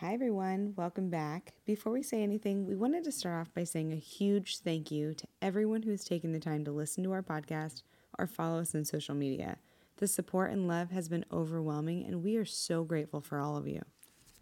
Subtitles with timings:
[0.00, 0.72] Hi, everyone.
[0.78, 1.52] Welcome back.
[1.66, 5.12] Before we say anything, we wanted to start off by saying a huge thank you
[5.12, 7.82] to everyone who's taken the time to listen to our podcast
[8.18, 9.58] or follow us on social media.
[9.98, 13.68] The support and love has been overwhelming, and we are so grateful for all of
[13.68, 13.82] you.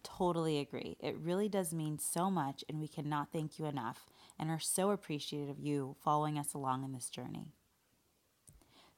[0.04, 0.96] Totally agree.
[1.00, 4.06] It really does mean so much, and we cannot thank you enough
[4.38, 7.48] and are so appreciative of you following us along in this journey.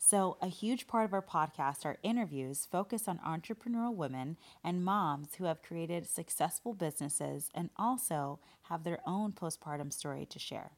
[0.02, 5.34] So, a huge part of our podcast are interviews focused on entrepreneurial women and moms
[5.34, 10.70] who have created successful businesses and also have their own postpartum story to share.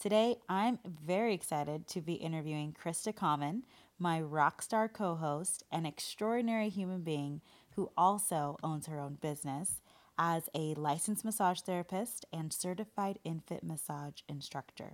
[0.00, 3.64] Today, I'm very excited to be interviewing Krista Common,
[3.98, 7.40] my rock star co host and extraordinary human being
[7.74, 9.80] who also owns her own business
[10.16, 14.92] as a licensed massage therapist and certified infant massage instructor.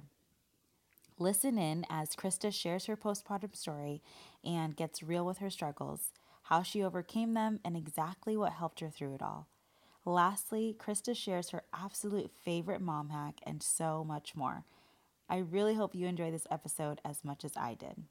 [1.20, 4.00] Listen in as Krista shares her postpartum story
[4.42, 6.12] and gets real with her struggles,
[6.44, 9.46] how she overcame them, and exactly what helped her through it all.
[10.06, 14.64] Lastly, Krista shares her absolute favorite mom hack and so much more.
[15.28, 18.02] I really hope you enjoy this episode as much as I did.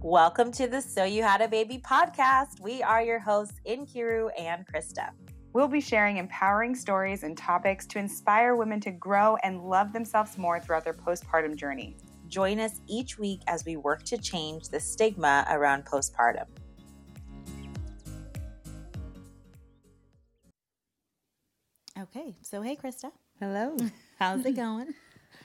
[0.00, 2.60] Welcome to the So You Had a Baby podcast.
[2.62, 5.10] We are your hosts, Inkiru and Krista.
[5.52, 10.38] We'll be sharing empowering stories and topics to inspire women to grow and love themselves
[10.38, 11.96] more throughout their postpartum journey.
[12.28, 16.46] Join us each week as we work to change the stigma around postpartum.
[21.98, 23.10] Okay, so hey, Krista.
[23.40, 23.76] Hello.
[24.20, 24.94] How's it going?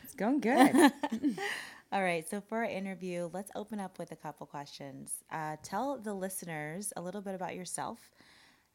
[0.03, 0.91] It's going good.
[1.91, 5.23] All right, so for our interview, let's open up with a couple questions.
[5.31, 8.11] Uh, tell the listeners a little bit about yourself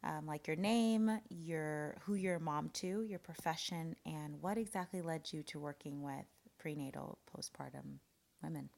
[0.03, 5.03] um, like your name, your who you're a mom to, your profession, and what exactly
[5.03, 6.25] led you to working with
[6.59, 7.98] prenatal postpartum
[8.42, 8.69] women.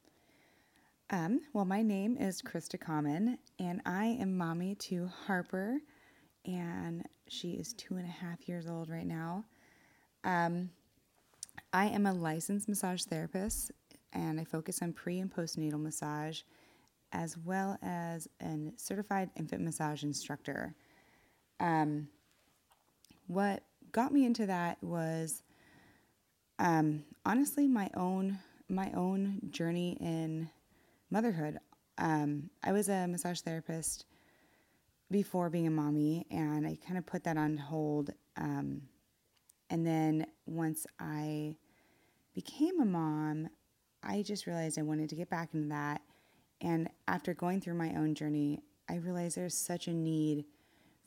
[1.11, 5.79] Um, well, my name is Krista Common, and I am mommy to Harper,
[6.47, 9.45] and she is two and a half years old right now.
[10.25, 10.71] Um,
[11.73, 13.73] I am a licensed massage therapist,
[14.13, 16.41] and I focus on pre and postnatal massage,
[17.13, 20.75] as well as a certified infant massage instructor.
[21.63, 22.09] Um,
[23.29, 23.63] what
[23.93, 25.43] got me into that was
[26.59, 30.51] um, honestly my own my own journey in
[31.11, 31.59] motherhood.
[31.99, 34.07] Um, I was a massage therapist
[35.11, 38.11] before being a mommy, and I kind of put that on hold.
[38.37, 38.83] Um,
[39.69, 41.57] and then once I
[42.35, 43.49] became a mom,
[44.03, 46.01] I just realized I wanted to get back into that.
[46.63, 50.47] And after going through my own journey, I realized there's such a need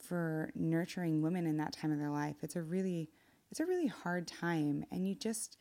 [0.08, 2.38] for nurturing women in that time of their life.
[2.42, 3.10] It's a really
[3.52, 5.58] it's a really hard time and you just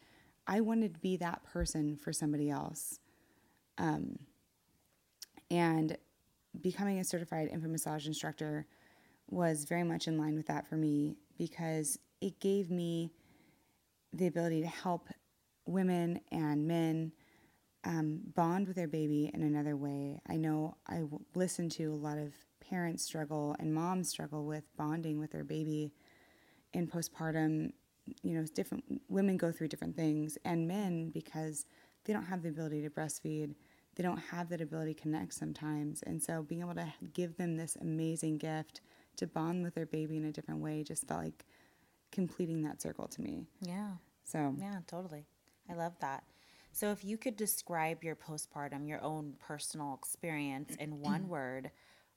[0.46, 2.98] I wanted to be that person for somebody else.
[3.78, 4.18] Um,
[5.50, 5.96] and
[6.60, 8.66] becoming a certified infant massage instructor
[9.30, 13.10] was very much in line with that for me because it gave me
[14.12, 15.08] the ability to help
[15.66, 17.12] women and men
[17.84, 20.20] um, bond with their baby in another way.
[20.28, 22.32] I know I w- listen to a lot of
[22.68, 25.92] parents struggle and moms struggle with bonding with their baby
[26.72, 27.72] in postpartum.
[28.22, 31.66] You know, different women go through different things, and men because
[32.04, 33.54] they don't have the ability to breastfeed,
[33.96, 36.02] they don't have that ability to connect sometimes.
[36.02, 38.80] And so, being able to give them this amazing gift
[39.16, 41.44] to bond with their baby in a different way just felt like
[42.12, 43.46] completing that circle to me.
[43.60, 43.92] Yeah.
[44.24, 45.24] So, yeah, totally.
[45.70, 46.24] I love that.
[46.72, 51.70] So, if you could describe your postpartum, your own personal experience in one word,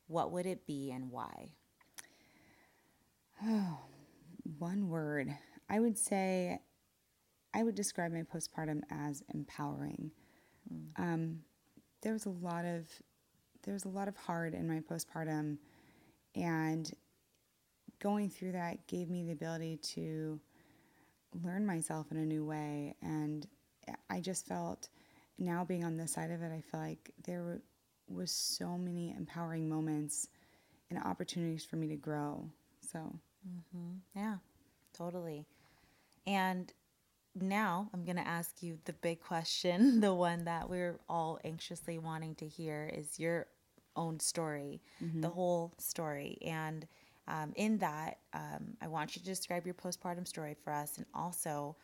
[0.07, 1.51] what would it be and why?
[3.43, 3.79] Oh,
[4.59, 5.35] one word.
[5.69, 6.59] I would say
[7.53, 10.11] I would describe my postpartum as empowering.
[10.73, 10.87] Mm.
[10.97, 11.39] Um,
[12.01, 12.87] there was a lot of
[13.63, 15.57] there was a lot of hard in my postpartum,
[16.35, 16.89] and
[17.99, 20.39] going through that gave me the ability to
[21.43, 22.95] learn myself in a new way.
[23.01, 23.45] And
[24.09, 24.89] I just felt
[25.37, 27.61] now being on this side of it, I feel like there
[28.09, 30.27] was so many empowering moments
[30.89, 32.49] and opportunities for me to grow.
[32.91, 32.99] So,
[33.47, 33.95] mm-hmm.
[34.15, 34.37] yeah,
[34.93, 35.45] totally.
[36.25, 36.71] And
[37.35, 41.97] now I'm going to ask you the big question, the one that we're all anxiously
[41.97, 43.47] wanting to hear is your
[43.95, 45.21] own story, mm-hmm.
[45.21, 46.37] the whole story.
[46.45, 46.87] And
[47.27, 51.05] um, in that, um, I want you to describe your postpartum story for us and
[51.13, 51.75] also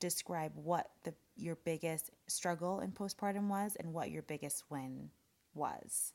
[0.00, 5.10] describe what the your biggest struggle in postpartum was and what your biggest win
[5.54, 6.12] was.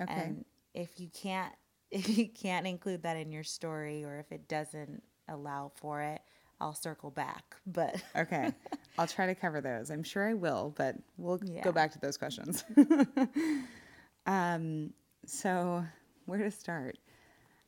[0.00, 0.12] Okay.
[0.12, 0.44] And
[0.74, 1.52] if you can't
[1.90, 6.20] if you can't include that in your story or if it doesn't allow for it,
[6.60, 7.56] I'll circle back.
[7.66, 8.52] But okay,
[8.98, 9.90] I'll try to cover those.
[9.90, 11.62] I'm sure I will, but we'll yeah.
[11.62, 12.64] go back to those questions.
[14.26, 14.92] um,
[15.26, 15.84] so
[16.26, 16.98] where to start?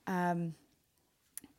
[0.07, 0.55] Um,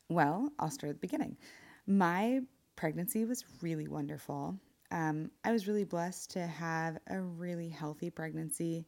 [0.09, 1.37] well, I'll start at the beginning.
[1.85, 2.41] My
[2.75, 4.57] pregnancy was really wonderful.
[4.91, 8.87] Um, I was really blessed to have a really healthy pregnancy.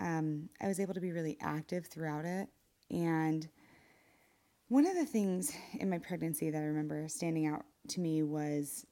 [0.00, 2.48] Um, I was able to be really active throughout it.
[2.90, 3.46] And
[4.68, 8.86] one of the things in my pregnancy that I remember standing out to me was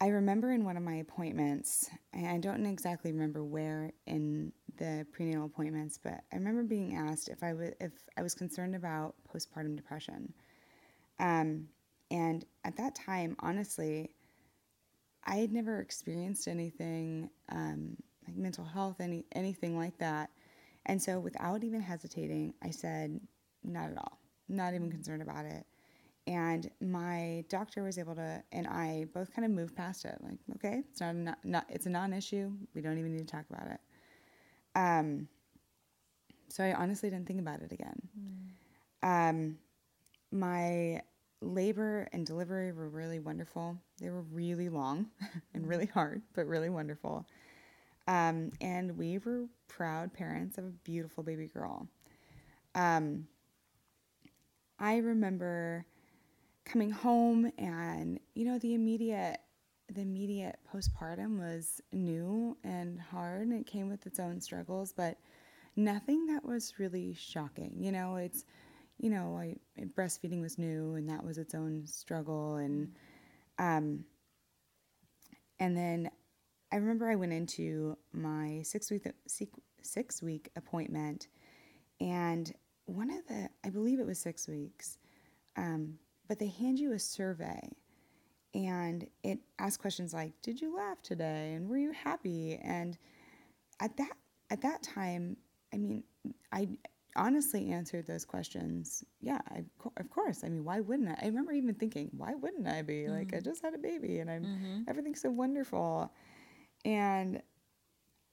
[0.00, 5.46] I remember in one of my appointments, I don't exactly remember where in the prenatal
[5.46, 9.74] appointments, but I remember being asked if I was if I was concerned about postpartum
[9.74, 10.34] depression.
[11.18, 11.68] Um,
[12.10, 14.10] and at that time, honestly,
[15.24, 17.96] I had never experienced anything um,
[18.26, 20.30] like mental health, any anything like that.
[20.86, 23.20] And so, without even hesitating, I said,
[23.64, 24.18] "Not at all.
[24.48, 25.66] Not even concerned about it."
[26.28, 30.16] And my doctor was able to, and I both kind of moved past it.
[30.20, 32.50] Like, okay, it's not, a, not, not it's a non-issue.
[32.74, 33.80] We don't even need to talk about it.
[34.74, 35.28] Um,
[36.48, 38.00] so I honestly didn't think about it again.
[39.04, 39.30] Mm.
[39.30, 39.58] Um,
[40.32, 41.02] my
[41.40, 43.76] labor and delivery were really wonderful.
[44.00, 45.06] They were really long
[45.54, 47.26] and really hard, but really wonderful.
[48.06, 51.88] Um, and we were proud parents of a beautiful baby girl.
[52.74, 53.26] Um,
[54.78, 55.86] I remember
[56.64, 59.38] coming home and you know the immediate
[59.92, 65.18] the immediate postpartum was new and hard and it came with its own struggles but
[65.76, 68.44] nothing that was really shocking you know it's
[68.98, 69.56] you know I,
[69.96, 72.92] breastfeeding was new and that was its own struggle and
[73.58, 74.04] um
[75.58, 76.10] and then
[76.76, 79.06] i remember i went into my six week
[79.80, 81.28] six week appointment
[82.00, 82.52] and
[82.84, 84.98] one of the i believe it was six weeks
[85.56, 85.94] um,
[86.28, 87.66] but they hand you a survey
[88.54, 92.98] and it asks questions like did you laugh today and were you happy and
[93.80, 94.12] at that
[94.50, 95.34] at that time
[95.72, 96.04] i mean
[96.52, 96.68] i
[97.16, 99.64] honestly answered those questions yeah I,
[99.96, 103.04] of course i mean why wouldn't i i remember even thinking why wouldn't i be
[103.04, 103.14] mm-hmm.
[103.14, 103.44] like i mm-hmm.
[103.44, 104.80] just had a baby and i'm mm-hmm.
[104.88, 106.12] everything's so wonderful
[106.86, 107.42] and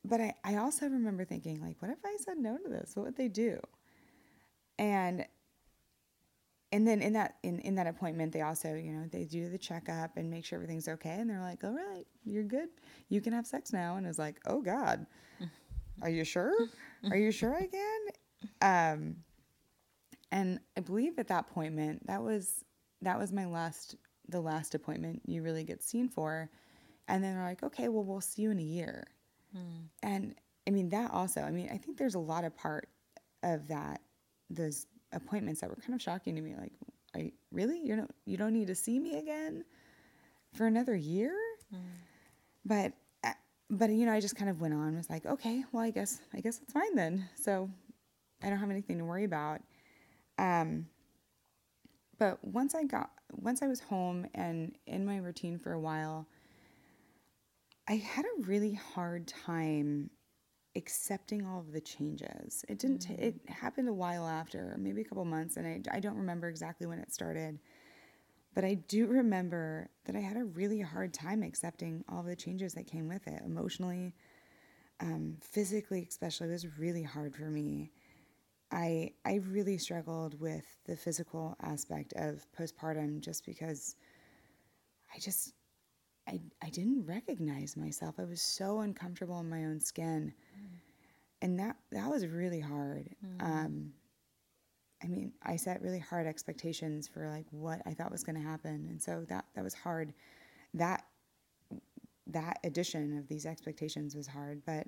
[0.05, 2.95] but I, I also remember thinking like what if i said no to this?
[2.95, 3.59] What would they do?
[4.77, 5.25] And
[6.71, 9.57] and then in that in, in that appointment they also you know they do the
[9.57, 11.15] checkup and make sure everything's okay.
[11.19, 12.69] And they're like all right you're good.
[13.09, 13.97] You can have sex now.
[13.97, 15.05] And it's like oh god.
[16.01, 16.53] Are you sure?
[17.09, 17.99] Are you sure i can?
[18.61, 19.15] Um
[20.31, 22.63] and i believe at that appointment that was
[23.01, 23.95] that was my last
[24.29, 26.49] the last appointment you really get seen for
[27.07, 29.05] and then they're like okay well we'll see you in a year
[29.55, 29.61] mm.
[30.01, 30.35] and
[30.67, 32.87] i mean that also i mean i think there's a lot of part
[33.43, 34.01] of that
[34.49, 36.55] those appointments that were kind of shocking to me.
[36.59, 36.73] Like,
[37.15, 39.63] I really you don't you don't need to see me again
[40.53, 41.33] for another year.
[41.73, 41.79] Mm.
[42.65, 43.33] But uh,
[43.69, 44.95] but you know, I just kind of went on.
[44.95, 47.27] Was like, okay, well, I guess I guess it's fine then.
[47.35, 47.69] So
[48.41, 49.61] I don't have anything to worry about.
[50.37, 50.87] Um,
[52.17, 56.27] but once I got once I was home and in my routine for a while,
[57.87, 60.09] I had a really hard time
[60.75, 62.63] accepting all of the changes.
[62.67, 63.07] It didn't.
[63.07, 63.23] Mm-hmm.
[63.23, 66.87] It happened a while after, maybe a couple months, and I I don't remember exactly
[66.87, 67.59] when it started,
[68.55, 72.35] but I do remember that I had a really hard time accepting all of the
[72.35, 74.13] changes that came with it, emotionally,
[74.99, 76.47] um, physically, especially.
[76.47, 77.91] It was really hard for me.
[78.71, 83.95] I I really struggled with the physical aspect of postpartum just because
[85.15, 85.53] I just
[86.27, 88.15] I, I didn't recognize myself.
[88.17, 90.33] I was so uncomfortable in my own skin.
[90.57, 90.67] Mm.
[91.41, 93.09] And that, that was really hard.
[93.25, 93.43] Mm.
[93.43, 93.93] Um,
[95.03, 98.47] I mean, I set really hard expectations for like what I thought was going to
[98.47, 98.87] happen.
[98.89, 100.13] And so that, that was hard.
[100.73, 101.03] That,
[102.27, 104.61] that addition of these expectations was hard.
[104.65, 104.87] But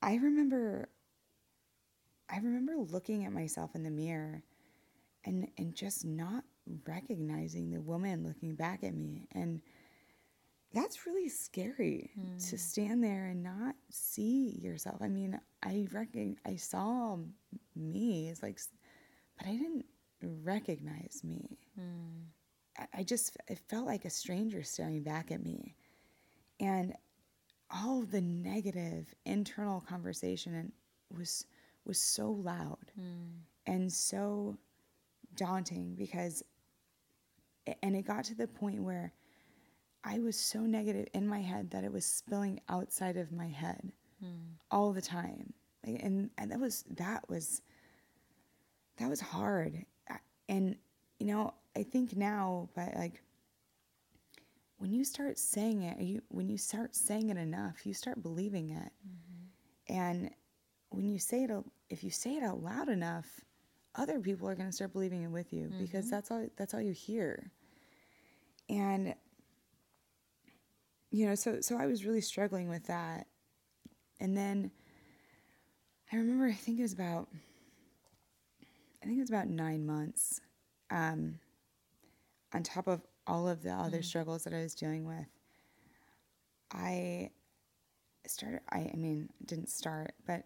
[0.00, 0.88] I remember,
[2.30, 4.44] I remember looking at myself in the mirror
[5.24, 6.44] and, and just not
[6.86, 9.26] recognizing the woman looking back at me.
[9.32, 9.60] And,
[10.78, 12.50] that's really scary mm.
[12.50, 14.98] to stand there and not see yourself.
[15.00, 17.18] I mean, I reckon I saw
[17.74, 18.60] me as like,
[19.36, 19.86] but I didn't
[20.22, 21.58] recognize me.
[21.78, 22.26] Mm.
[22.78, 25.74] I, I just it felt like a stranger staring back at me,
[26.60, 26.94] and
[27.70, 30.72] all the negative internal conversation
[31.16, 31.44] was
[31.84, 33.30] was so loud mm.
[33.66, 34.56] and so
[35.34, 36.42] daunting because,
[37.82, 39.12] and it got to the point where
[40.04, 43.92] I was so negative in my head that it was spilling outside of my head
[44.24, 44.28] mm.
[44.70, 45.52] all the time.
[45.84, 47.62] And, and that was, that was,
[48.98, 49.84] that was hard.
[50.48, 50.76] And,
[51.18, 53.22] you know, I think now, but like,
[54.78, 58.70] when you start saying it, you, when you start saying it enough, you start believing
[58.70, 58.92] it.
[59.06, 59.94] Mm-hmm.
[59.96, 60.30] And
[60.90, 61.50] when you say it,
[61.90, 63.26] if you say it out loud enough,
[63.94, 66.80] other people are going to start believing it with you because that's all that's all
[66.80, 67.50] you hear.
[68.68, 69.14] And
[71.10, 73.26] you know, so so I was really struggling with that.
[74.20, 74.70] And then
[76.12, 77.28] I remember I think it was about
[79.02, 80.40] I think it was about 9 months
[80.90, 81.38] um
[82.52, 84.04] on top of all of the other mm.
[84.04, 85.26] struggles that I was dealing with.
[86.72, 87.30] I
[88.26, 90.44] started I I mean, didn't start, but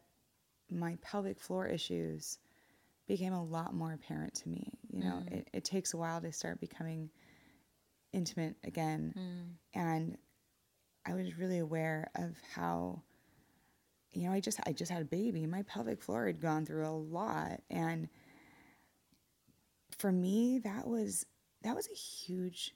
[0.71, 2.39] my pelvic floor issues
[3.07, 4.73] became a lot more apparent to me.
[4.91, 5.33] You know, mm.
[5.33, 7.11] it, it takes a while to start becoming
[8.13, 9.15] intimate again.
[9.19, 9.81] Mm.
[9.81, 10.19] And
[11.07, 13.03] I was really aware of how,
[14.13, 15.47] you know, I just I just had a baby.
[15.47, 17.61] My pelvic floor had gone through a lot.
[17.71, 18.09] And
[19.99, 21.27] for me, that was
[21.63, 22.75] that was a huge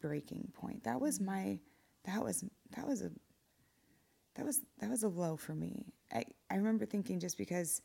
[0.00, 0.84] breaking point.
[0.84, 1.26] That was mm-hmm.
[1.26, 1.58] my
[2.04, 2.44] that was
[2.76, 3.10] that was a
[4.34, 5.92] that was that was a low for me.
[6.12, 7.82] I, I remember thinking just because,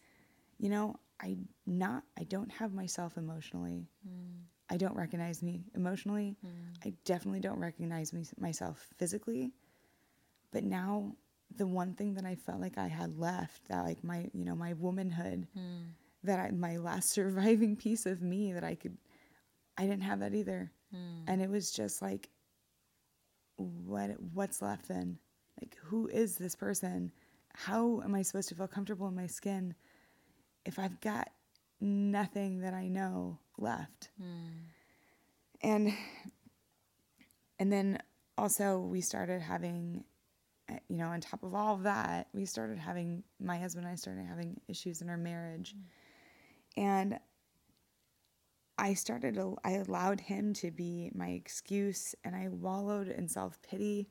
[0.58, 3.88] you know, I not I don't have myself emotionally.
[4.08, 4.44] Mm.
[4.70, 6.36] I don't recognize me emotionally.
[6.46, 6.50] Mm.
[6.86, 9.52] I definitely don't recognize me, myself physically.
[10.58, 11.14] But now
[11.56, 14.56] the one thing that I felt like I had left, that like my you know
[14.56, 15.84] my womanhood, hmm.
[16.24, 18.98] that I, my last surviving piece of me that I could,
[19.78, 21.26] I didn't have that either, hmm.
[21.28, 22.32] and it was just like,
[23.58, 25.20] what what's left then?
[25.62, 27.12] Like who is this person?
[27.54, 29.76] How am I supposed to feel comfortable in my skin
[30.66, 31.30] if I've got
[31.80, 34.10] nothing that I know left?
[34.20, 34.48] Hmm.
[35.62, 35.94] And
[37.60, 38.00] and then
[38.40, 40.04] also we started having
[40.70, 43.94] Uh, you know on top of all of that we started having my husband and
[43.94, 45.76] i started having issues in our marriage.
[45.76, 46.84] Mm.
[46.84, 47.20] And
[48.78, 54.10] i started i allowed him to be my excuse and i wallowed in self-pity.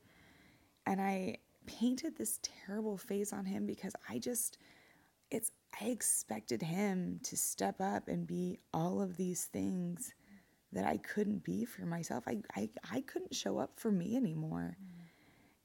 [0.85, 4.57] And i painted this terrible face on him because i just
[5.29, 10.13] it's i expected him to step up and be all of these things
[10.71, 12.23] that i couldn't be for myself.
[12.27, 14.96] I i, I couldn't show up for me anymore mm.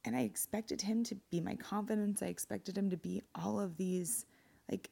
[0.05, 2.23] And I expected him to be my confidence.
[2.23, 4.27] I expected him to be all of these,
[4.71, 4.91] like,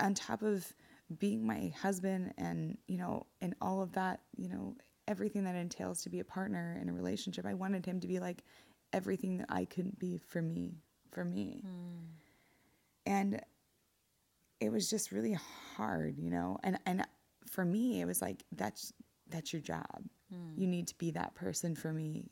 [0.00, 0.72] on top of
[1.18, 6.02] being my husband and, you know, and all of that, you know, everything that entails
[6.02, 7.46] to be a partner in a relationship.
[7.46, 8.44] I wanted him to be like
[8.92, 11.62] everything that I couldn't be for me, for me.
[11.64, 12.04] Hmm.
[13.06, 13.40] And
[14.60, 15.38] it was just really
[15.76, 16.58] hard, you know.
[16.62, 17.06] And and
[17.50, 18.92] for me, it was like that's
[19.30, 20.02] that's your job.
[20.30, 20.60] Hmm.
[20.60, 22.30] You need to be that person for me.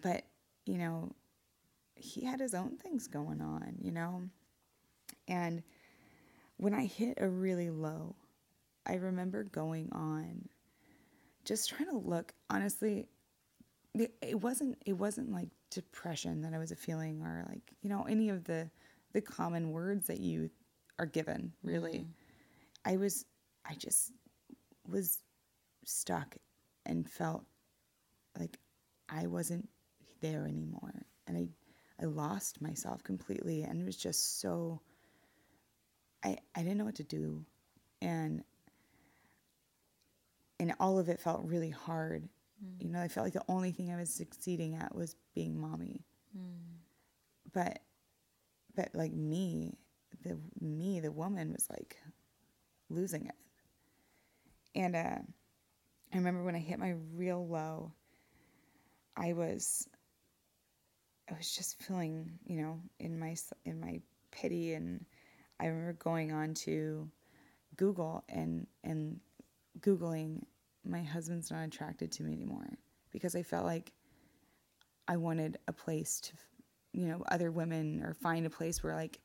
[0.00, 0.24] But
[0.66, 1.12] you know,
[1.94, 4.22] he had his own things going on, you know?
[5.28, 5.62] And
[6.58, 8.14] when I hit a really low,
[8.86, 10.48] I remember going on
[11.44, 13.06] just trying to look honestly
[13.94, 18.28] it, wasn't it wasn't like depression that I was feeling or like, you know, any
[18.28, 18.70] of the
[19.12, 20.50] the common words that you
[20.98, 21.98] are given, really.
[22.00, 22.92] Mm-hmm.
[22.92, 23.24] I was
[23.64, 24.12] I just
[24.88, 25.22] was
[25.84, 26.36] stuck
[26.84, 27.44] and felt
[28.38, 28.58] like
[29.08, 29.68] I wasn't
[30.20, 31.06] there anymore.
[31.26, 31.48] And I,
[32.02, 33.62] I lost myself completely.
[33.62, 34.80] And it was just so,
[36.24, 37.44] I, I didn't know what to do.
[38.02, 38.42] And,
[40.60, 42.28] and all of it felt really hard.
[42.80, 46.04] You know, I felt like the only thing I was succeeding at was being mommy.
[47.52, 47.80] But,
[48.74, 49.78] but like me,
[50.22, 51.96] the me, the woman was like
[52.88, 53.34] losing it.
[54.74, 55.18] And uh,
[56.12, 57.92] I remember when I hit my real low,
[59.16, 59.88] I was
[61.30, 65.04] I was just feeling, you know, in my in my pity and
[65.58, 67.08] I remember going on to
[67.76, 69.20] Google and and
[69.80, 70.42] googling
[70.84, 72.66] my husband's not attracted to me anymore
[73.10, 73.92] because I felt like
[75.08, 76.32] I wanted a place to
[76.92, 79.18] you know other women or find a place where like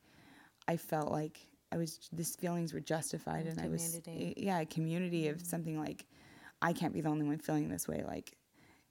[0.67, 1.39] I felt like
[1.71, 4.33] I was these feelings were justified and I was Community.
[4.37, 5.45] Eh, yeah a community of mm-hmm.
[5.45, 6.05] something like
[6.61, 8.33] I can't be the only one feeling this way like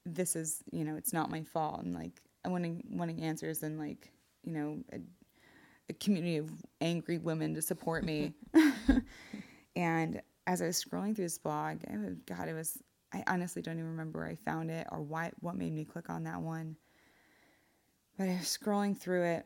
[0.07, 4.11] this is you know it's not my fault and like wanting wanting answers and like
[4.45, 5.01] you know a,
[5.89, 8.33] a community of angry women to support me.
[9.77, 12.83] And as I was scrolling through this blog I was, God it was
[13.13, 16.11] I honestly don't even remember where I found it or why what made me click
[16.11, 16.77] on that one.
[18.19, 19.45] But I was scrolling through it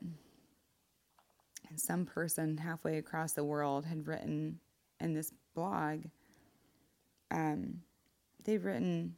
[1.68, 4.58] and some person halfway across the world had written
[5.00, 6.04] in this blog
[7.30, 7.80] um,
[8.44, 9.16] they've written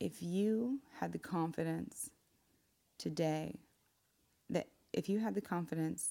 [0.00, 2.10] if you had the confidence
[2.98, 3.58] today
[4.50, 6.10] that if you had the confidence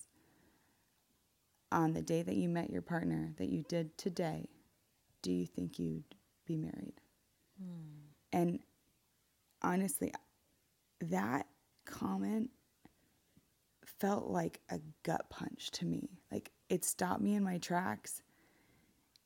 [1.71, 4.47] on the day that you met your partner that you did today,
[5.21, 6.03] do you think you'd
[6.45, 7.01] be married?
[7.59, 8.05] Hmm.
[8.31, 8.59] And
[9.61, 10.13] honestly,
[11.01, 11.47] that
[11.85, 12.49] comment
[13.99, 16.09] felt like a gut punch to me.
[16.31, 18.21] Like it stopped me in my tracks.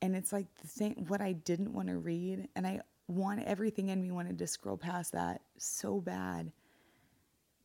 [0.01, 2.47] And it's like the thing, what I didn't want to read.
[2.55, 6.51] And I want everything in me wanted to scroll past that so bad.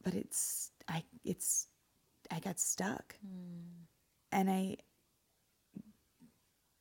[0.02, 1.68] But it's, I, it's,
[2.30, 3.16] I got stuck.
[3.20, 3.82] Hmm.
[4.32, 4.78] And I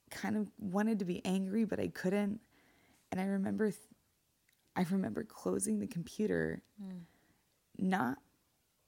[0.10, 2.40] kind of wanted to be angry, but I couldn't.
[3.12, 3.80] And I remember, th-
[4.76, 7.00] I remember closing the computer, hmm.
[7.78, 8.18] not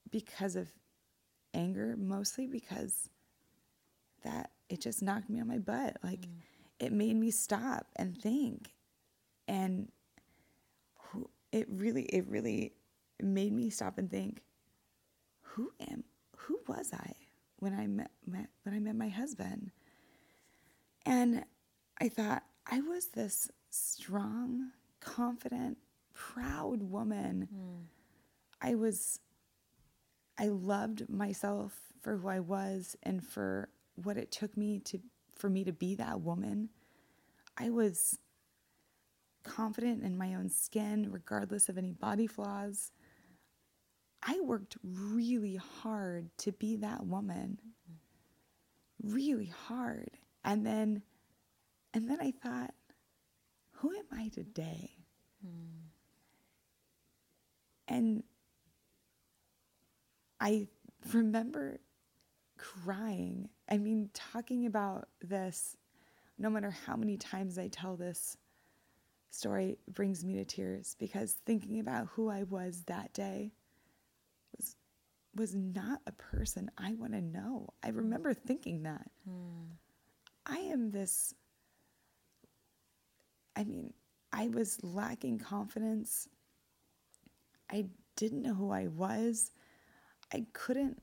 [0.09, 0.69] because of
[1.53, 3.09] anger, mostly because
[4.23, 5.97] that it just knocked me on my butt.
[6.01, 6.31] Like hmm.
[6.79, 8.74] it made me stop and think.
[9.47, 9.91] And
[11.51, 12.73] it really, it really
[13.21, 14.41] made me stop and think,
[15.41, 16.03] who am,
[16.35, 17.13] who was I
[17.57, 19.71] when I met, met when I met my husband?
[21.05, 21.45] And
[21.99, 25.77] I thought I was this strong, confident,
[26.13, 27.47] proud woman.
[27.51, 28.67] Hmm.
[28.67, 29.19] I was
[30.37, 34.99] I loved myself for who I was and for what it took me to
[35.35, 36.69] for me to be that woman.
[37.57, 38.17] I was
[39.45, 42.91] confident in my own skin regardless of any body flaws.
[44.21, 47.59] I worked really hard to be that woman.
[49.01, 50.09] Really hard.
[50.43, 51.03] And then
[51.93, 52.73] and then I thought,
[53.71, 54.91] who am I today?
[57.87, 58.23] And
[60.41, 60.67] I
[61.13, 61.79] remember
[62.57, 63.47] crying.
[63.69, 65.77] I mean, talking about this,
[66.37, 68.35] no matter how many times I tell this
[69.35, 73.51] story, brings me to tears because thinking about who I was that day
[74.55, 74.75] was
[75.35, 77.73] was not a person I want to know.
[77.83, 79.09] I remember thinking that.
[79.27, 79.73] Hmm.
[80.45, 81.33] I am this
[83.55, 83.93] I mean,
[84.33, 86.27] I was lacking confidence.
[87.71, 89.51] I didn't know who I was.
[90.33, 91.01] I couldn't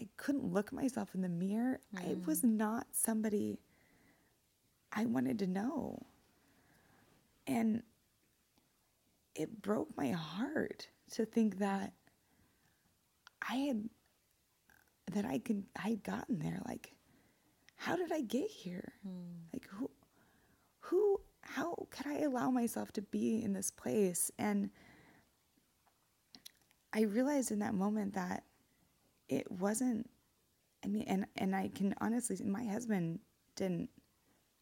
[0.00, 1.80] I couldn't look myself in the mirror.
[1.96, 2.56] I was hmm.
[2.56, 3.58] not somebody
[4.92, 6.06] I wanted to know.
[7.50, 7.82] And
[9.34, 11.92] it broke my heart to think that
[13.46, 13.88] I had
[15.12, 16.60] that I could I had gotten there.
[16.64, 16.94] Like,
[17.76, 18.92] how did I get here?
[19.02, 19.48] Hmm.
[19.52, 19.90] Like who
[20.78, 24.30] who how could I allow myself to be in this place?
[24.38, 24.70] And
[26.92, 28.44] I realized in that moment that
[29.28, 30.08] it wasn't
[30.84, 33.18] I mean and and I can honestly my husband
[33.56, 33.90] didn't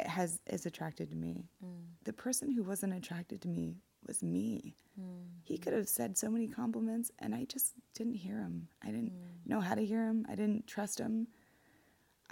[0.01, 1.45] has is attracted to me.
[1.65, 1.85] Mm.
[2.05, 4.75] The person who wasn't attracted to me was me.
[5.01, 5.27] Mm.
[5.45, 8.69] He could have said so many compliments and I just didn't hear him.
[8.83, 9.47] I didn't mm.
[9.47, 10.27] know how to hear him.
[10.29, 11.27] I didn't trust him.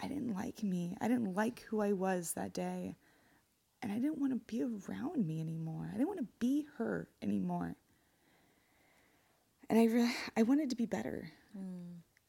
[0.02, 0.96] I didn't like me.
[1.00, 2.96] I didn't like who I was that day.
[3.82, 5.88] And I didn't want to be around me anymore.
[5.88, 7.76] I didn't want to be her anymore.
[9.68, 11.30] And I re- I wanted to be better.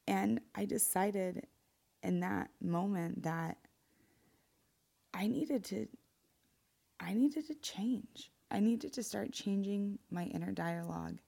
[0.06, 1.46] And I decided
[2.02, 3.58] in that moment that
[5.14, 5.86] I needed to
[7.00, 8.30] I needed to change.
[8.50, 11.18] I needed to start changing my inner dialogue.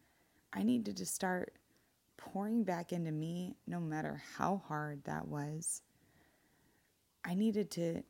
[0.53, 1.55] I needed to start
[2.17, 5.83] pouring back into me no matter how hard that was.
[7.25, 8.03] I needed to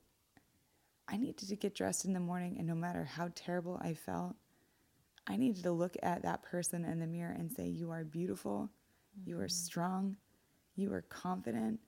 [1.09, 4.37] I needed to get dressed in the morning and no matter how terrible I felt,
[5.27, 8.71] I needed to look at that person in the mirror and say you are beautiful,
[9.25, 9.49] you are mm-hmm.
[9.49, 10.17] strong,
[10.77, 11.81] you are confident,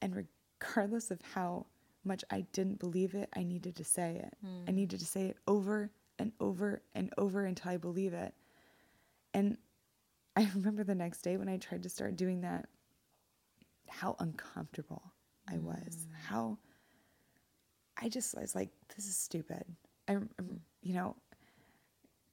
[0.00, 0.26] and
[0.60, 1.66] regardless of how
[2.08, 4.36] much I didn't believe it, I needed to say it.
[4.42, 4.76] I hmm.
[4.76, 8.34] needed to say it over and over and over until I believe it.
[9.34, 9.56] And
[10.34, 12.66] I remember the next day when I tried to start doing that,
[13.88, 15.02] how uncomfortable
[15.48, 16.06] I was.
[16.08, 16.14] Hmm.
[16.26, 16.58] How
[18.00, 19.64] I just I was like, this is stupid.
[20.08, 20.56] I, rem- hmm.
[20.82, 21.16] you know,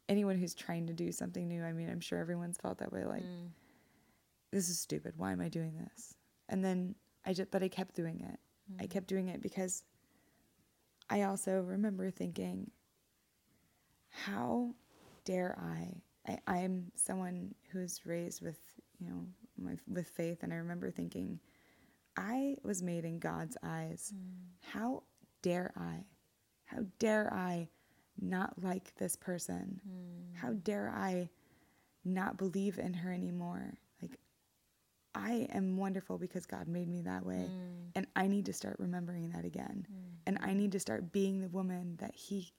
[0.09, 3.05] anyone who's trying to do something new, I mean, I'm sure everyone's felt that way.
[3.05, 3.23] Like,
[4.51, 5.13] this is stupid.
[5.17, 6.13] Why am I doing this?
[6.49, 8.39] And then I just, but I kept doing it.
[8.71, 8.83] Mm-hmm.
[8.83, 9.83] I kept doing it because
[11.09, 12.71] I also remember thinking,
[14.09, 14.73] how
[15.23, 16.01] dare I?
[16.27, 18.57] I I'm someone who's raised with,
[18.99, 19.25] you know,
[19.57, 20.43] my, with faith.
[20.43, 21.39] And I remember thinking,
[22.17, 24.13] I was made in God's eyes.
[24.15, 24.71] Mm.
[24.71, 25.03] How
[25.41, 26.05] dare I?
[26.65, 27.69] How dare I
[28.19, 29.79] not like this person?
[29.87, 30.37] Mm.
[30.39, 31.29] How dare I
[32.03, 33.73] not believe in her anymore?
[35.15, 37.49] I am wonderful because God made me that way.
[37.49, 37.91] Mm.
[37.95, 39.87] And I need to start remembering that again.
[39.89, 40.17] Mm.
[40.27, 42.51] And I need to start being the woman that He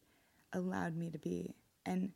[0.52, 1.54] allowed me to be.
[1.84, 2.12] And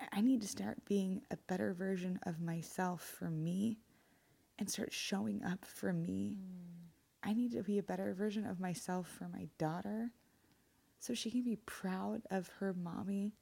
[0.00, 3.78] I- I need to start being a better version of myself for me
[4.58, 6.38] and start showing up for me.
[6.40, 6.74] Mm.
[7.22, 10.12] I need to be a better version of myself for my daughter
[10.98, 13.32] so she can be proud of her mommy.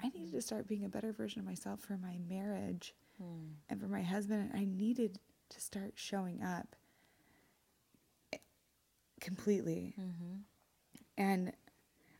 [0.00, 0.36] I need mm-hmm.
[0.36, 2.94] to start being a better version of myself for my marriage
[3.68, 4.50] and for my husband.
[4.54, 5.18] I needed
[5.50, 6.76] to start showing up.
[9.20, 9.94] completely.
[10.00, 10.36] Mm-hmm.
[11.18, 11.52] And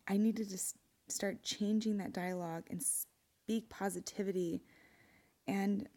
[0.07, 0.75] I needed to s-
[1.09, 4.63] start changing that dialogue and speak positivity.
[5.49, 5.89] And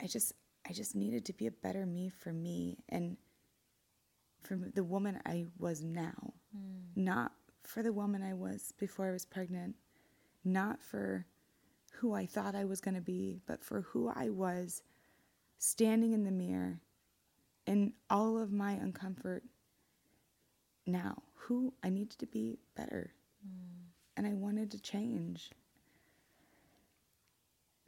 [0.00, 0.32] I just,
[0.68, 3.16] I just needed to be a better me for me and
[4.40, 6.82] for the woman I was now, mm.
[6.94, 7.32] not
[7.64, 9.74] for the woman I was before I was pregnant,
[10.44, 11.26] not for
[11.98, 14.82] who I thought I was going to be, but for who I was
[15.58, 16.80] standing in the mirror
[17.66, 19.40] in all of my uncomfort
[20.86, 23.12] now, who I needed to be better.
[23.44, 23.86] Mm.
[24.16, 25.50] And I wanted to change.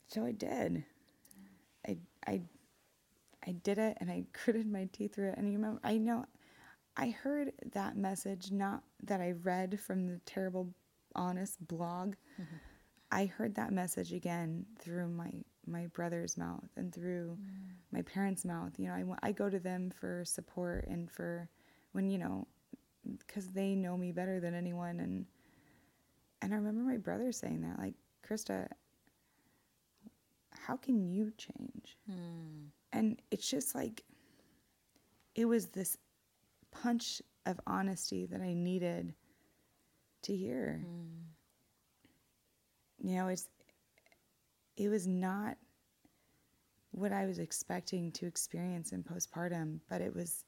[0.09, 0.85] So I did.
[1.87, 1.97] I,
[2.27, 2.43] I,
[3.47, 5.39] I did it and I gritted my teeth through it.
[5.39, 6.27] And you remember, I know
[6.97, 10.75] I heard that message, not that I read from the terrible,
[11.15, 12.15] honest blog.
[12.41, 12.57] Mm-hmm.
[13.13, 15.33] I heard that message again through my
[15.67, 17.69] my brother's mouth and through mm.
[17.93, 18.73] my parents' mouth.
[18.79, 21.49] You know, I, I go to them for support and for
[21.93, 22.47] when you know,
[23.19, 25.01] because they know me better than anyone.
[25.01, 25.27] And
[26.43, 27.95] and I remember my brother saying that, like,
[28.27, 28.69] Krista,
[30.53, 31.99] how can you change?
[32.09, 32.69] Hmm.
[32.93, 34.03] And it's just like
[35.35, 35.97] it was this
[36.71, 39.15] punch of honesty that I needed
[40.23, 40.85] to hear.
[40.85, 41.21] Hmm.
[43.03, 43.49] You know, it's
[44.77, 45.57] it was not
[46.93, 50.45] what I was expecting to experience in postpartum, but it was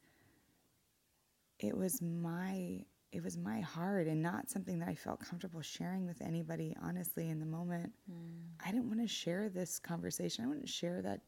[1.58, 6.06] it was my it was my heart and not something that I felt comfortable sharing
[6.06, 7.92] with anybody honestly in the moment.
[8.10, 8.44] Mm.
[8.64, 10.44] I didn't want to share this conversation.
[10.44, 11.20] I wouldn't share that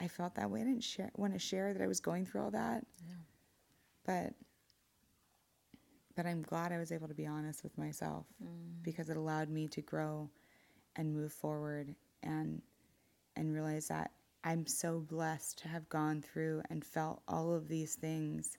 [0.00, 0.60] I felt that way.
[0.60, 2.84] I didn't share, want to share that I was going through all that.
[3.06, 3.14] Yeah.
[4.06, 4.32] But
[6.18, 8.48] but I'm glad I was able to be honest with myself mm.
[8.82, 10.28] because it allowed me to grow
[10.96, 12.60] and move forward and
[13.36, 14.10] and realize that
[14.42, 18.58] I'm so blessed to have gone through and felt all of these things.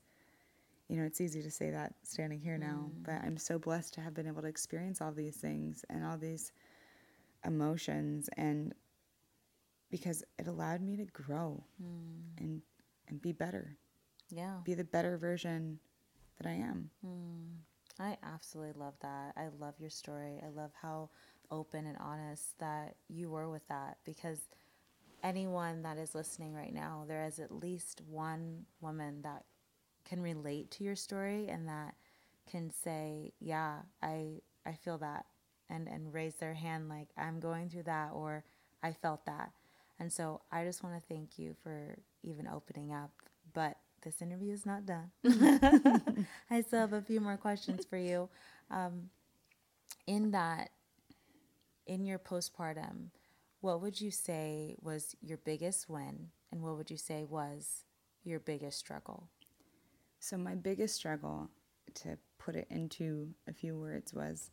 [0.87, 3.03] You know, it's easy to say that standing here now, mm.
[3.03, 6.17] but I'm so blessed to have been able to experience all these things and all
[6.17, 6.53] these
[7.43, 8.73] emotions and
[9.91, 12.21] because it allowed me to grow mm.
[12.37, 12.61] and
[13.09, 13.75] and be better,
[14.29, 14.59] Yeah.
[14.63, 15.79] be the better version
[16.39, 16.89] that I am.
[17.06, 17.58] Hmm.
[17.99, 19.34] I absolutely love that.
[19.38, 20.41] I love your story.
[20.43, 21.10] I love how
[21.52, 24.39] open and honest that you were with that because
[25.23, 29.45] anyone that is listening right now, there is at least one woman that
[30.06, 31.95] can relate to your story and that
[32.49, 35.25] can say, "Yeah, I I feel that."
[35.69, 38.43] And and raise their hand like, "I'm going through that," or
[38.84, 39.52] "I felt that."
[39.99, 43.12] And so I just want to thank you for even opening up,
[44.01, 45.12] this interview is not done.
[46.49, 48.29] I still have a few more questions for you.
[48.71, 49.09] Um,
[50.07, 50.69] in that,
[51.85, 53.09] in your postpartum,
[53.62, 57.83] what would you say was your biggest win, and what would you say was
[58.23, 59.27] your biggest struggle?
[60.19, 61.49] So my biggest struggle,
[61.95, 64.51] to put it into a few words, was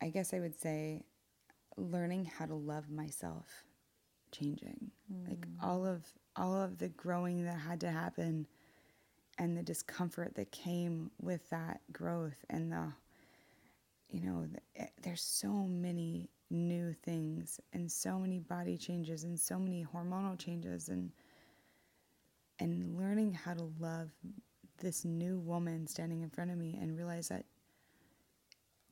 [0.00, 1.04] I guess I would say
[1.76, 3.64] learning how to love myself,
[4.32, 4.90] changing.
[5.28, 6.04] Like all of
[6.36, 8.46] all of the growing that had to happen
[9.38, 12.92] and the discomfort that came with that growth and the
[14.10, 19.40] you know, th- eh, there's so many new things and so many body changes and
[19.40, 21.10] so many hormonal changes and
[22.58, 24.10] and learning how to love
[24.78, 27.46] this new woman standing in front of me and realize that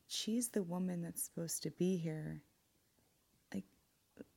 [0.07, 2.41] she's the woman that's supposed to be here.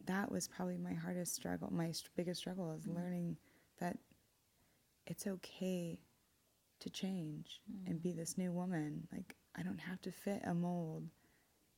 [0.07, 1.69] That was probably my hardest struggle.
[1.73, 2.97] My st- biggest struggle is mm-hmm.
[2.97, 3.37] learning
[3.81, 3.99] that
[5.07, 5.99] it's okay
[6.81, 8.19] to change and be mm-hmm.
[8.19, 9.07] this new woman.
[9.13, 11.05] Like I don't have to fit a mold.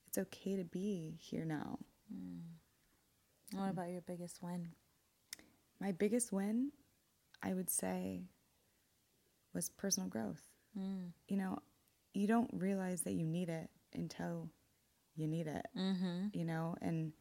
[0.08, 1.78] It's okay to be here now.
[2.12, 2.40] Mm.
[3.52, 4.70] What about your biggest win?
[5.80, 6.72] My biggest win,
[7.42, 8.22] I would say,
[9.54, 10.42] was personal growth.
[10.78, 11.12] Mm.
[11.28, 11.58] You know,
[12.14, 14.48] you don't realize that you need it until
[15.16, 16.26] you need it, Mm-hmm.
[16.32, 17.12] you know, and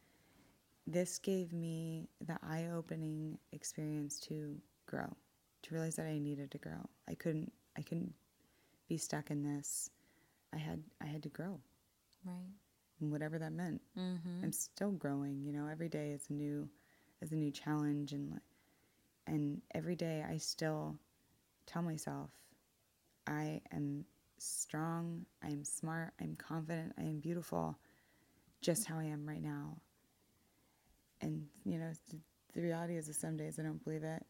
[0.86, 5.12] this gave me the eye opening experience to grow,
[5.62, 6.88] to realize that I needed to grow.
[7.08, 8.14] I couldn't, I couldn't
[8.88, 9.90] be stuck in this.
[10.54, 11.60] I had, I had to grow,
[12.24, 12.52] Right.
[13.00, 13.82] whatever that meant.
[13.98, 14.44] Mm-hmm.
[14.44, 15.42] I'm still growing.
[15.44, 16.68] You know, every day is a new,
[17.20, 18.40] is a new challenge, and
[19.26, 20.96] and every day I still
[21.66, 22.30] tell myself,
[23.26, 24.04] I am
[24.38, 25.26] strong.
[25.42, 26.12] I am smart.
[26.20, 26.92] I'm confident.
[26.96, 27.76] I am beautiful,
[28.60, 29.78] just how I am right now.
[31.20, 32.22] And you know, th-
[32.54, 34.24] the reality is that some days I don't believe it,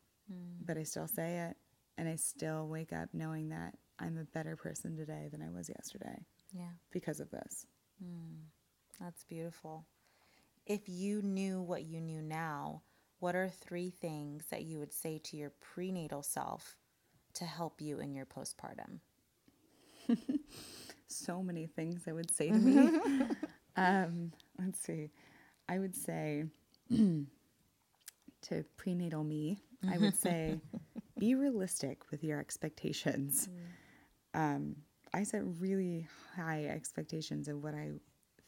[0.64, 1.56] but I still say it,
[1.98, 5.68] and I still wake up knowing that I'm a better person today than I was
[5.68, 6.70] yesterday Yeah.
[6.92, 7.66] because of this.
[9.00, 9.86] That's beautiful.
[10.66, 12.82] If you knew what you knew now,
[13.20, 16.76] what are three things that you would say to your prenatal self
[17.34, 19.00] to help you in your postpartum?
[21.08, 22.90] so many things I would say to me.
[23.76, 25.10] um, let's see.
[25.68, 26.44] I would say
[28.42, 30.60] to prenatal me, I would say
[31.18, 33.48] be realistic with your expectations.
[34.34, 34.76] Um,
[35.14, 37.92] I set really high expectations of what I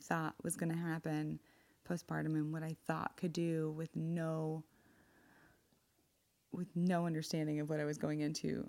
[0.03, 1.41] thought was going to happen
[1.89, 4.63] postpartum and what I thought could do with no
[6.53, 8.67] with no understanding of what I was going into,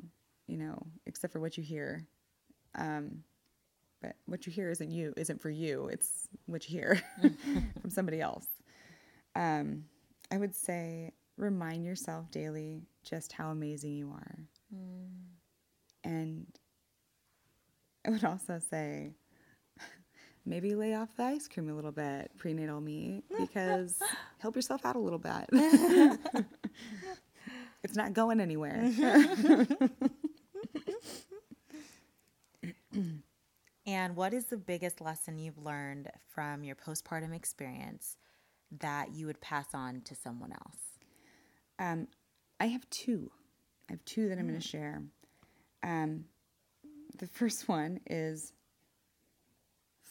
[0.48, 2.06] you know, except for what you hear.
[2.76, 3.24] Um,
[4.02, 5.88] but what you hear isn't you, isn't for you.
[5.88, 7.02] It's what you hear
[7.82, 8.46] from somebody else.
[9.36, 9.86] Um,
[10.32, 14.40] I would say remind yourself daily just how amazing you are.
[16.04, 16.48] And
[18.06, 19.12] I would also say
[20.46, 24.00] maybe lay off the ice cream a little bit, prenatal me, because
[24.40, 25.46] help yourself out a little bit.
[27.84, 28.90] it's not going anywhere.
[33.86, 38.18] And what is the biggest lesson you've learned from your postpartum experience
[38.80, 40.80] that you would pass on to someone else?
[41.80, 42.08] Um,
[42.60, 43.32] I have two.
[43.90, 45.02] I have two that I'm going to share.
[45.84, 46.26] Um,
[47.18, 48.54] the first one is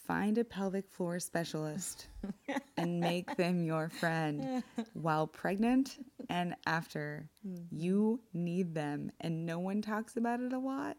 [0.06, 2.08] find a pelvic floor specialist
[2.78, 4.62] and make them your friend
[4.94, 5.98] while pregnant
[6.30, 7.28] and after.
[7.70, 10.96] You need them, and no one talks about it a lot.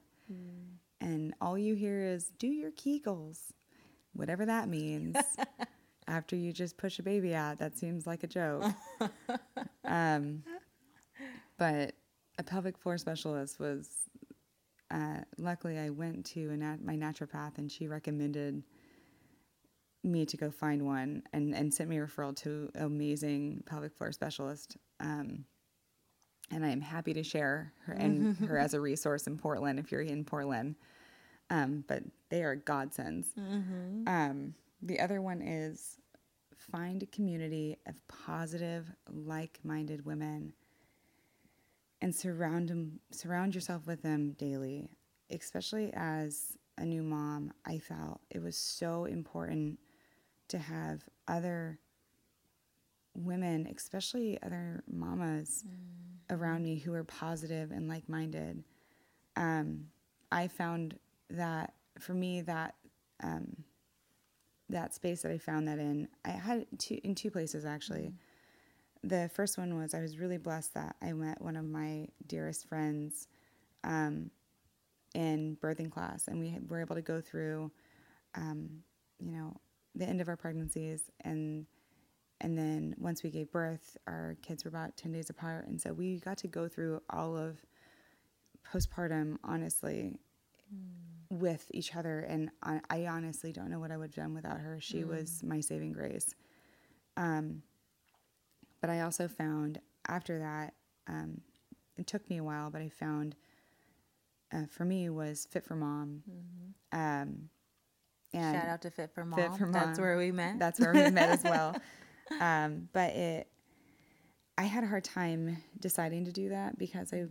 [1.02, 3.40] And all you hear is do your Kegels,
[4.14, 5.16] whatever that means.
[6.10, 8.64] after you just push a baby out, that seems like a joke.
[9.86, 10.44] um,
[11.58, 11.94] but
[12.38, 13.90] a pelvic floor specialist was
[14.92, 18.64] uh, luckily I went to a nat- my naturopath and she recommended
[20.04, 23.94] me to go find one and, and sent me a referral to an amazing pelvic
[23.96, 24.78] floor specialist.
[25.00, 25.46] Um,
[26.52, 29.92] and I am happy to share her and her as a resource in Portland if
[29.92, 30.76] you're in Portland.
[31.52, 33.28] Um, but they are godsends.
[34.08, 35.98] Um, the other one is
[36.72, 40.54] find a community of positive, like-minded women
[42.02, 44.90] and surround them, surround yourself with them daily.
[45.32, 49.80] Especially as a new mom, I felt it was so important
[50.48, 51.80] to have other
[53.16, 55.66] women, especially other mamas
[56.30, 58.64] around me who are positive and like-minded.
[59.36, 59.86] Um,
[60.32, 60.98] I found
[61.30, 62.76] that for me that
[63.22, 63.64] um,
[64.70, 68.14] that space that I found that in, I had two in two places actually.
[69.04, 72.68] The first one was I was really blessed that I met one of my dearest
[72.68, 73.28] friends
[73.84, 74.30] um,
[75.16, 77.72] in birthing class, and we were able to go through,
[78.36, 78.84] um,
[79.20, 79.56] you know,
[79.96, 81.66] the end of our pregnancies, and
[82.42, 85.94] and then once we gave birth, our kids were about ten days apart, and so
[85.94, 87.58] we got to go through all of
[88.72, 90.20] postpartum honestly
[91.30, 94.60] with each other and I, I honestly don't know what i would have done without
[94.60, 96.34] her she was my saving grace
[97.18, 97.62] um,
[98.82, 100.74] but i also found after that
[101.08, 101.42] um,
[101.98, 103.36] it took me a while but i found
[104.52, 106.24] uh, for me was fit for mom
[106.92, 107.50] um,
[108.34, 109.40] and Shout out to Fit for Mom.
[109.40, 110.60] Fit for That's where we met.
[110.60, 111.76] that's where we met as well.
[112.40, 113.48] Um, but it,
[114.56, 117.26] I had a hard time deciding to do that because I,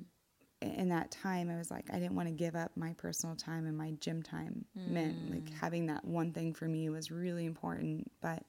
[0.61, 3.67] in that time, I was like, I didn't want to give up my personal time
[3.67, 4.65] and my gym time.
[4.75, 5.59] Meant like mm.
[5.61, 8.11] having that one thing for me was really important.
[8.21, 8.43] But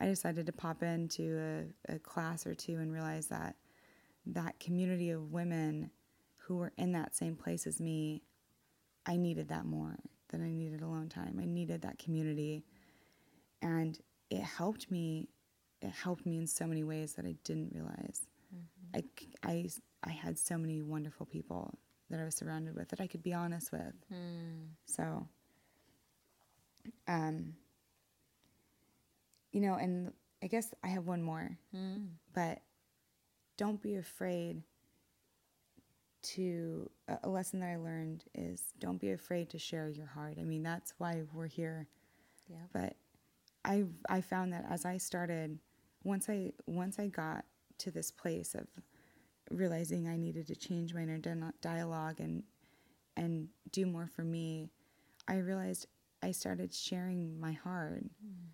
[0.00, 3.56] I decided to pop into a, a class or two and realize that
[4.26, 5.90] that community of women
[6.36, 8.22] who were in that same place as me,
[9.04, 9.96] I needed that more
[10.28, 11.38] than I needed alone time.
[11.40, 12.64] I needed that community
[13.62, 13.98] and
[14.30, 15.28] it helped me
[15.80, 19.00] it helped me in so many ways that i didn't realize mm-hmm.
[19.44, 19.68] I, I,
[20.04, 21.78] I had so many wonderful people
[22.10, 23.94] that i was surrounded with that i could be honest with.
[24.86, 25.26] So
[27.08, 27.54] um
[29.52, 30.12] you know and
[30.42, 31.56] i guess i have one more.
[32.34, 32.60] But
[33.56, 34.62] don't be afraid
[36.22, 40.36] to a a lesson that i learned is don't be afraid to share your heart.
[40.40, 41.86] I mean that's why we're here.
[42.48, 42.56] Yeah.
[42.72, 42.96] but
[43.64, 45.58] I I found that as I started
[46.04, 47.44] once I once I got
[47.78, 48.66] to this place of
[49.50, 51.18] realizing I needed to change my inner
[51.60, 52.42] dialogue and
[53.16, 54.70] and do more for me,
[55.28, 55.86] I realized
[56.22, 58.04] I started sharing my heart.
[58.04, 58.48] Mm.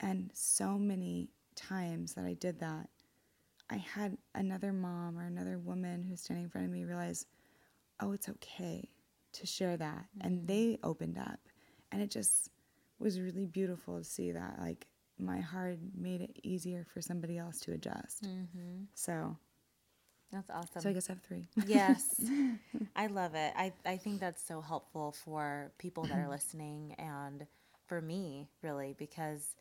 [0.00, 2.88] And so many times that I did that,
[3.70, 7.26] I had another mom or another woman who's standing in front of me realize,
[8.00, 8.90] oh, it's okay
[9.34, 10.06] to share that.
[10.20, 10.46] And mm.
[10.46, 11.38] they opened up.
[11.92, 12.50] And it just
[12.98, 14.56] was really beautiful to see that.
[14.58, 18.24] Like, my heart made it easier for somebody else to adjust.
[18.24, 18.84] Mm-hmm.
[18.94, 19.36] So,
[20.34, 20.82] That's awesome.
[20.82, 21.46] so I guess I have three.
[21.66, 22.20] yes.
[22.96, 23.52] I love it.
[23.56, 27.46] I, I think that's so helpful for people that are listening and
[27.86, 29.54] for me really because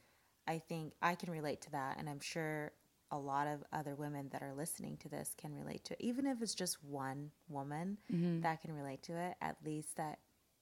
[0.47, 2.71] i think i can relate to that and i'm sure
[3.13, 6.01] a lot of other women that are listening to this can relate to it.
[6.01, 8.41] Even if it's just one woman mm-hmm.
[8.41, 10.17] that can relate to it at least that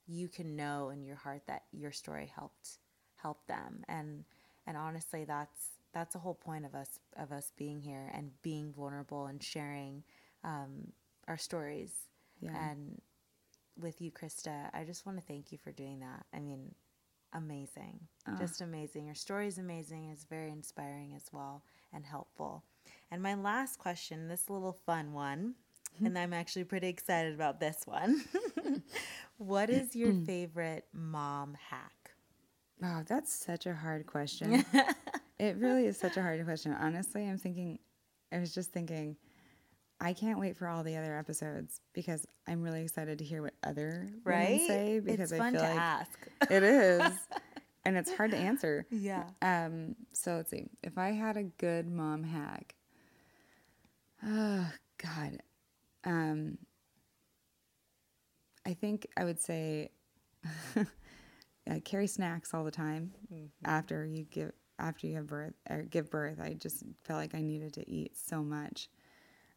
[0.05, 2.79] you can know in your heart that your story helped
[3.15, 3.85] help them.
[3.87, 4.25] And
[4.67, 8.71] and honestly that's that's the whole point of us of us being here and being
[8.73, 10.03] vulnerable and sharing
[10.43, 10.91] um,
[11.27, 11.91] our stories.
[12.39, 12.71] Yeah.
[12.71, 12.99] and
[13.79, 16.25] with you krista i just want to thank you for doing that.
[16.33, 16.73] I mean
[17.33, 17.99] amazing.
[18.39, 19.05] Just amazing.
[19.05, 22.63] Your story is amazing it's very inspiring as well and helpful.
[23.11, 25.53] And my last question this little fun one
[26.03, 28.23] and i'm actually pretty excited about this one.
[29.37, 32.11] What is your favorite mom hack?
[32.83, 34.63] Oh, that's such a hard question.
[35.41, 36.71] it really is such a hard question.
[36.79, 37.79] Honestly, I'm thinking,
[38.31, 39.17] I was just thinking,
[39.99, 43.55] I can't wait for all the other episodes because I'm really excited to hear what
[43.63, 44.49] other right?
[44.51, 46.27] women say because it's I fun feel to like ask.
[46.51, 47.11] it is,
[47.85, 48.85] and it's hard to answer.
[48.91, 49.23] yeah.
[49.41, 50.67] Um, so let's see.
[50.83, 52.75] If I had a good mom hack,
[54.23, 54.67] oh
[55.03, 55.39] God,
[56.03, 56.59] um,
[58.63, 59.89] I think I would say
[60.75, 60.83] uh,
[61.83, 63.11] carry snacks all the time
[63.65, 66.39] after you give after you have birth or give birth.
[66.41, 68.89] I just felt like I needed to eat so much.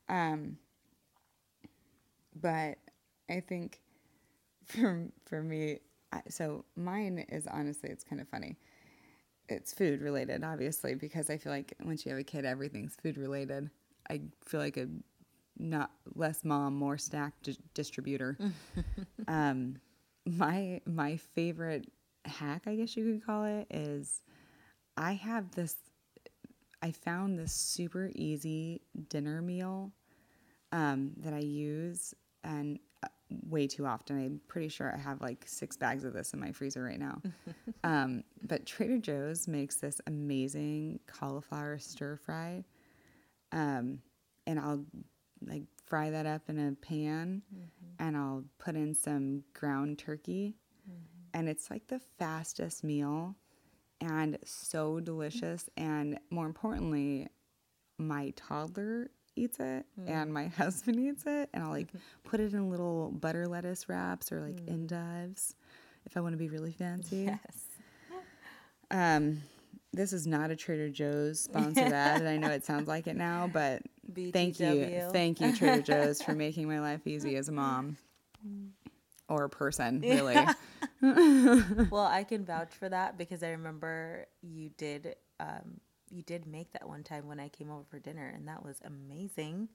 [0.08, 0.58] Um,
[2.40, 2.78] but
[3.30, 3.80] I think
[4.66, 5.80] for for me,
[6.12, 8.56] I, so mine is honestly it's kind of funny
[9.48, 13.18] it's food related, obviously, because I feel like once you have a kid, everything's food
[13.18, 13.70] related.
[14.08, 14.88] I feel like a
[15.58, 18.38] not less mom, more snack di- distributor.
[19.28, 19.76] um,
[20.26, 21.90] my my favorite
[22.24, 24.22] hack, I guess you could call it, is
[24.96, 25.76] I have this.
[26.82, 29.92] I found this super easy dinner meal
[30.72, 33.08] um, that I use and uh,
[33.48, 34.22] way too often.
[34.22, 37.22] I'm pretty sure I have like six bags of this in my freezer right now.
[37.84, 42.64] um, but Trader Joe's makes this amazing cauliflower stir fry.
[43.52, 44.00] Um,
[44.46, 44.84] and I'll
[45.46, 47.42] like fry that up in a pan
[47.98, 50.54] and I'll put in some ground turkey.
[51.32, 53.36] And it's like the fastest meal
[54.00, 55.68] and so delicious.
[55.76, 57.28] And more importantly,
[57.98, 61.88] my toddler eats it and my husband eats it and I'll like
[62.24, 65.54] put it in little butter lettuce wraps or like endives
[66.06, 67.24] if I want to be really fancy.
[67.24, 67.64] yes
[68.90, 69.42] Um
[69.92, 73.16] this is not a Trader Joe's sponsored ad and I know it sounds like it
[73.16, 73.82] now, but
[74.32, 75.08] thank you.
[75.12, 77.96] Thank you Trader Joe's for making my life easy as a mom
[79.28, 80.36] or a person, really.
[81.90, 86.72] well i can vouch for that because i remember you did um, you did make
[86.72, 89.68] that one time when i came over for dinner and that was amazing.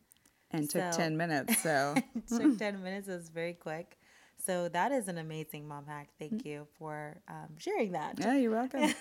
[0.52, 1.94] And took 10 minutes, so.
[2.16, 3.08] It took 10 minutes.
[3.08, 4.00] It was very quick.
[4.44, 6.10] So that is an amazing mom hack.
[6.18, 8.16] Thank you for um, sharing that.
[8.20, 8.92] Yeah, you're welcome.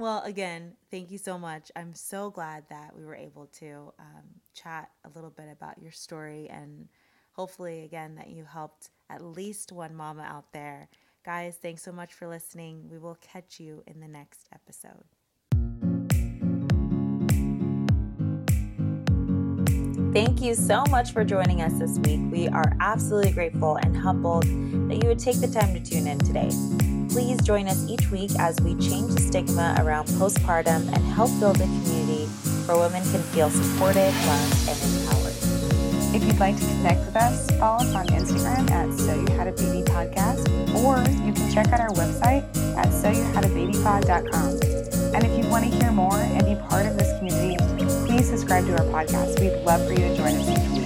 [0.00, 1.70] Well, again, thank you so much.
[1.76, 5.92] I'm so glad that we were able to um, chat a little bit about your
[5.92, 6.88] story and
[7.40, 10.90] hopefully, again, that you helped at least one mama out there.
[11.24, 12.86] Guys, thanks so much for listening.
[12.90, 15.04] We will catch you in the next episode.
[20.12, 22.20] Thank you so much for joining us this week.
[22.30, 24.42] We are absolutely grateful and humbled
[24.90, 26.50] that you would take the time to tune in today.
[27.08, 31.56] Please join us each week as we change the stigma around postpartum and help build
[31.56, 32.26] a community
[32.66, 35.19] where women can feel supported, loved, and empowered.
[36.12, 39.46] If you'd like to connect with us, follow us on Instagram at So You Had
[39.46, 40.48] a Baby Podcast,
[40.82, 42.42] or you can check out our website
[42.76, 45.14] at soyouhadababypod.com.
[45.14, 47.56] And if you want to hear more and be part of this community,
[48.06, 49.38] please subscribe to our podcast.
[49.38, 50.79] We'd love for you to join us.